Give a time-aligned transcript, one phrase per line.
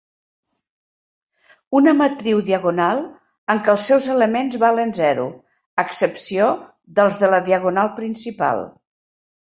[1.79, 3.03] Una "matriu diagonal"
[3.55, 5.29] en què els seus elements valen zero,
[5.83, 6.53] a excepció
[7.01, 8.69] dels de la diagonal principal.